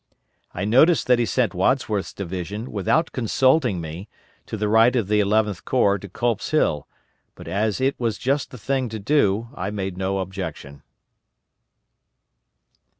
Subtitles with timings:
[0.51, 4.09] I noticed that he sent Wadsworth's division, without consulting me,
[4.47, 6.87] to the right of the Eleventh Corps to Culp's Hill,
[7.35, 10.81] but as it was just the thing to do I made no objection."